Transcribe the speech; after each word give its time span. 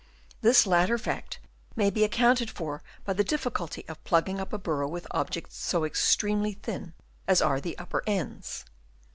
This 0.41 0.65
latter 0.65 0.97
fact 0.97 1.39
may 1.75 1.91
be 1.91 2.03
accounted 2.03 2.49
for 2.49 2.81
by 3.05 3.13
the 3.13 3.23
diffi 3.23 3.51
culty 3.51 3.87
of 3.87 4.03
plugging 4.03 4.39
up 4.39 4.51
a 4.51 4.57
burrow 4.57 4.87
with 4.87 5.05
objects 5.11 5.55
so 5.59 5.85
extremely 5.85 6.53
thin 6.53 6.95
as 7.27 7.39
are 7.39 7.61
the 7.61 7.77
upper 7.77 8.01
ends. 8.07 8.65